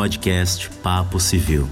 [0.00, 1.68] podcast Papo Civil.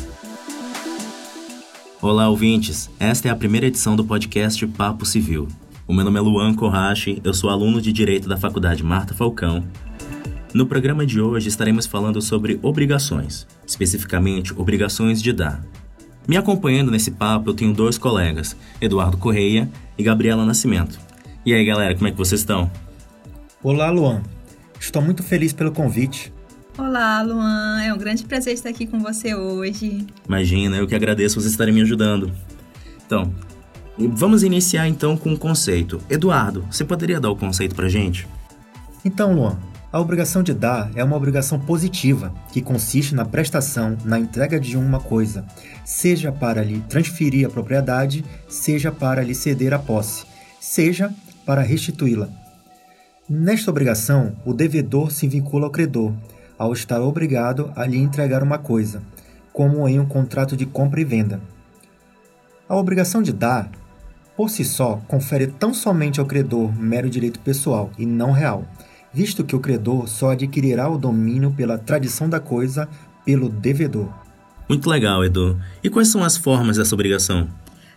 [1.99, 2.91] Olá, ouvintes!
[3.01, 5.49] Esta é a primeira edição do podcast Papo Civil.
[5.87, 9.65] O meu nome é Luan Corrache, eu sou aluno de Direito da Faculdade Marta Falcão.
[10.53, 15.65] No programa de hoje estaremos falando sobre obrigações, especificamente obrigações de dar.
[16.29, 21.01] Me acompanhando nesse papo eu tenho dois colegas, Eduardo Correia e Gabriela Nascimento.
[21.47, 22.71] E aí, galera, como é que vocês estão?
[23.63, 24.21] Olá, Luan.
[24.79, 26.31] Estou muito feliz pelo convite.
[26.79, 27.83] Olá, Luan.
[27.83, 30.07] É um grande prazer estar aqui com você hoje.
[30.25, 32.31] Imagina, eu que agradeço vocês estarem me ajudando.
[33.05, 33.35] Então,
[33.99, 36.01] vamos iniciar então com o um conceito.
[36.09, 38.29] Eduardo, você poderia dar o conceito pra gente?
[39.05, 39.59] Então, Luan,
[39.91, 44.77] a obrigação de dar é uma obrigação positiva, que consiste na prestação, na entrega de
[44.77, 45.45] uma coisa,
[45.85, 50.25] seja para lhe transferir a propriedade, seja para lhe ceder a posse,
[50.61, 51.13] seja
[51.45, 52.29] para restituí-la.
[53.29, 56.15] Nesta obrigação, o devedor se vincula ao credor,
[56.59, 59.03] ao estar obrigado a lhe entregar uma coisa,
[59.53, 61.41] como em um contrato de compra e venda.
[62.69, 63.71] A obrigação de dar,
[64.37, 68.65] por si só, confere tão somente ao credor mero direito pessoal e não real,
[69.13, 72.89] visto que o credor só adquirirá o domínio pela tradição da coisa
[73.25, 74.09] pelo devedor.
[74.69, 75.59] Muito legal, Edu.
[75.83, 77.49] E quais são as formas dessa obrigação?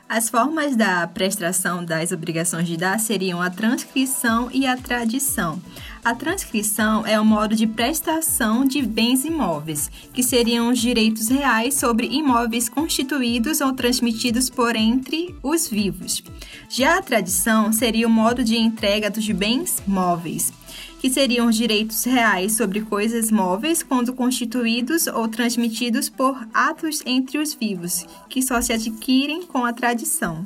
[0.07, 5.61] As formas da prestação das obrigações de dar seriam a transcrição e a tradição.
[6.03, 11.75] A transcrição é o modo de prestação de bens imóveis, que seriam os direitos reais
[11.75, 16.23] sobre imóveis constituídos ou transmitidos por entre os vivos.
[16.67, 20.51] Já a tradição seria o modo de entrega dos bens móveis
[20.99, 27.39] que seriam os direitos reais sobre coisas móveis quando constituídos ou transmitidos por atos entre
[27.39, 30.45] os vivos, que só se adquirem com a tradição.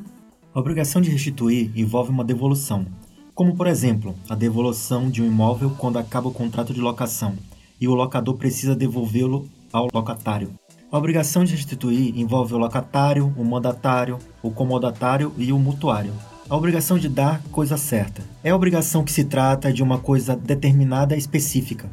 [0.53, 2.87] A obrigação de restituir envolve uma devolução,
[3.35, 7.35] como por exemplo, a devolução de um imóvel quando acaba o contrato de locação
[7.79, 10.51] e o locador precisa devolvê-lo ao locatário.
[10.89, 16.13] A obrigação de restituir envolve o locatário, o mandatário, o comodatário e o mutuário.
[16.49, 18.23] A obrigação de dar coisa certa.
[18.41, 21.89] É a obrigação que se trata de uma coisa determinada específica.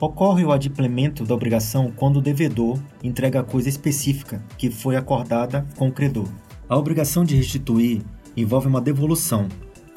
[0.00, 5.64] Ocorre o adimplemento da obrigação quando o devedor entrega a coisa específica que foi acordada
[5.76, 6.26] com o credor.
[6.68, 8.02] A obrigação de restituir
[8.36, 9.46] envolve uma devolução,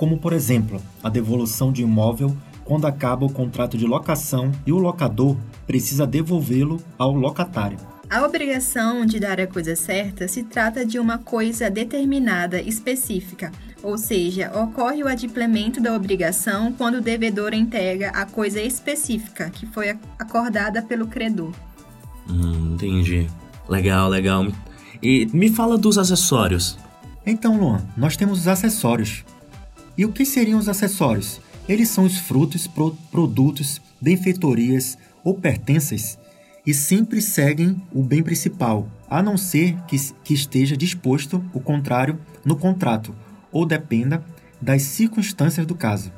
[0.03, 4.77] como por exemplo, a devolução de imóvel quando acaba o contrato de locação e o
[4.77, 7.77] locador precisa devolvê-lo ao locatário.
[8.09, 13.49] A obrigação de dar a coisa certa se trata de uma coisa determinada, específica,
[13.81, 19.65] ou seja, ocorre o adimplemento da obrigação quando o devedor entrega a coisa específica que
[19.67, 21.53] foi acordada pelo credor.
[22.29, 23.25] Hum, entendi.
[23.69, 24.47] Legal, legal.
[25.01, 26.77] E me fala dos acessórios.
[27.25, 29.23] Então, Luan, nós temos os acessórios.
[29.97, 31.39] E o que seriam os acessórios?
[31.69, 36.17] Eles são os frutos, pro produtos, benfeitorias ou pertences
[36.65, 42.19] e sempre seguem o bem principal, a não ser que, que esteja disposto o contrário
[42.43, 43.13] no contrato
[43.51, 44.23] ou dependa
[44.61, 46.11] das circunstâncias do caso.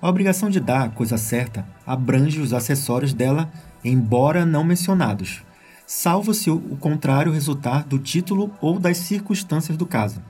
[0.00, 3.50] A obrigação de dar a coisa certa abrange os acessórios dela,
[3.84, 5.42] embora não mencionados,
[5.86, 10.22] salvo se o contrário resultar do título ou das circunstâncias do caso.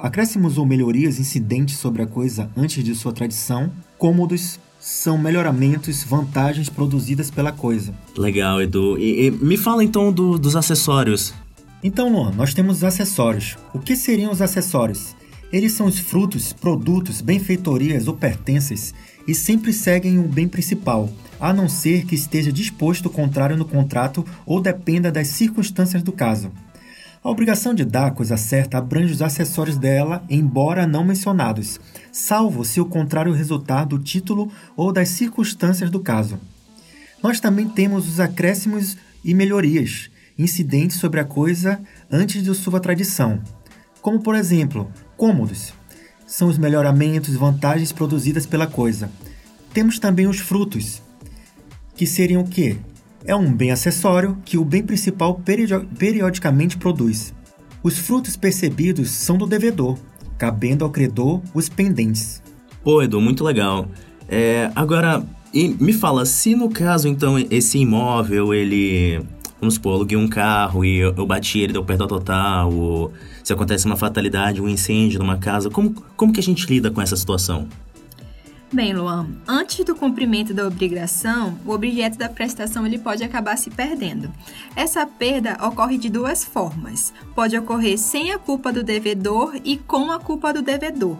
[0.00, 6.68] Acréscimos ou melhorias incidentes sobre a coisa antes de sua tradição, cômodos, são melhoramentos, vantagens
[6.68, 7.94] produzidas pela coisa.
[8.16, 8.98] Legal, Edu.
[8.98, 11.32] E, e me fala então do, dos acessórios.
[11.84, 13.56] Então, Luan, nós temos os acessórios.
[13.72, 15.14] O que seriam os acessórios?
[15.52, 18.94] Eles são os frutos, produtos, benfeitorias ou pertences
[19.28, 23.64] e sempre seguem o bem principal, a não ser que esteja disposto o contrário no
[23.64, 26.50] contrato ou dependa das circunstâncias do caso.
[27.24, 31.78] A obrigação de dar a coisa certa abrange os acessórios dela, embora não mencionados,
[32.10, 36.40] salvo se o contrário resultar do título ou das circunstâncias do caso.
[37.22, 41.80] Nós também temos os acréscimos e melhorias, incidentes sobre a coisa
[42.10, 43.40] antes de sua tradição,
[44.00, 45.72] como por exemplo, cômodos.
[46.26, 49.08] São os melhoramentos, vantagens produzidas pela coisa.
[49.72, 51.00] Temos também os frutos,
[51.94, 52.78] que seriam o quê?
[53.24, 55.40] É um bem acessório que o bem principal
[55.98, 57.32] periodicamente produz.
[57.82, 59.98] Os frutos percebidos são do devedor,
[60.36, 62.42] cabendo ao credor os pendentes.
[62.82, 63.86] Pô, Edu, muito legal.
[64.28, 65.24] É, agora,
[65.54, 69.20] me fala, se no caso, então, esse imóvel, ele
[69.60, 73.12] vamos supor, aluguei um carro e eu, eu bati ele, deu perda total, ou
[73.44, 77.00] se acontece uma fatalidade, um incêndio numa casa, como, como que a gente lida com
[77.00, 77.68] essa situação?
[78.72, 83.68] Bem, Luan, antes do cumprimento da obrigação, o objeto da prestação ele pode acabar se
[83.68, 84.32] perdendo.
[84.74, 87.12] Essa perda ocorre de duas formas.
[87.34, 91.18] Pode ocorrer sem a culpa do devedor e com a culpa do devedor.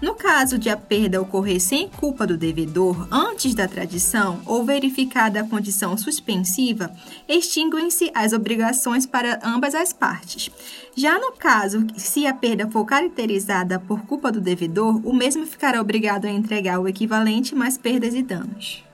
[0.00, 5.40] No caso de a perda ocorrer sem culpa do devedor antes da tradição ou verificada
[5.40, 6.90] a condição suspensiva,
[7.28, 10.50] extinguem-se as obrigações para ambas as partes.
[10.96, 15.80] Já no caso, se a perda for caracterizada por culpa do devedor, o mesmo ficará
[15.80, 18.84] obrigado a entregar o equivalente mais perdas e danos.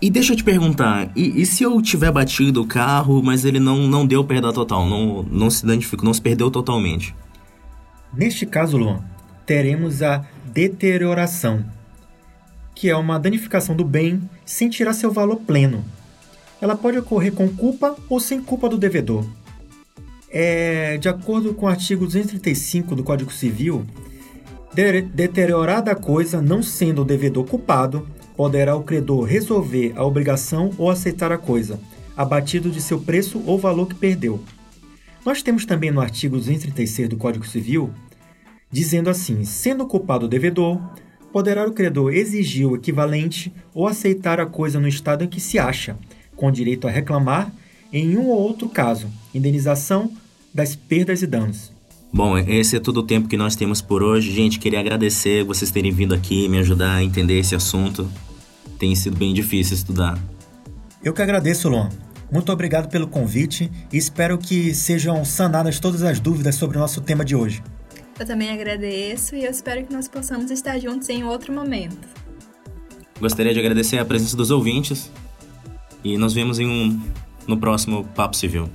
[0.00, 3.58] E deixa eu te perguntar, e, e, se eu tiver batido o carro, mas ele
[3.58, 7.14] não, não deu perda total, não, não se identificou, não se perdeu totalmente?
[8.14, 9.02] Neste caso, Luan,
[9.48, 11.64] teremos a deterioração,
[12.74, 15.82] que é uma danificação do bem sem tirar seu valor pleno.
[16.60, 19.24] Ela pode ocorrer com culpa ou sem culpa do devedor.
[20.30, 23.86] É, de acordo com o artigo 235 do Código Civil,
[24.74, 28.06] de deteriorada a coisa não sendo o devedor culpado,
[28.36, 31.80] poderá o credor resolver a obrigação ou aceitar a coisa,
[32.14, 34.40] abatido de seu preço ou valor que perdeu.
[35.24, 37.90] Nós temos também no artigo 236 do Código Civil,
[38.70, 40.80] dizendo assim: sendo culpado o devedor,
[41.32, 45.58] poderá o credor exigir o equivalente ou aceitar a coisa no estado em que se
[45.58, 45.96] acha,
[46.36, 47.52] com direito a reclamar,
[47.92, 50.12] em um ou outro caso, indenização
[50.52, 51.72] das perdas e danos.
[52.12, 54.32] Bom, esse é todo o tempo que nós temos por hoje.
[54.32, 58.08] Gente, queria agradecer vocês terem vindo aqui me ajudar a entender esse assunto
[58.78, 60.18] tem sido bem difícil estudar.
[61.04, 61.88] Eu que agradeço, Luan.
[62.30, 67.00] Muito obrigado pelo convite e espero que sejam sanadas todas as dúvidas sobre o nosso
[67.00, 67.62] tema de hoje.
[68.18, 72.08] Eu também agradeço e eu espero que nós possamos estar juntos em outro momento.
[73.20, 75.10] Gostaria de agradecer a presença dos ouvintes
[76.02, 77.00] e nos vemos em um
[77.46, 78.68] no próximo Papo Civil.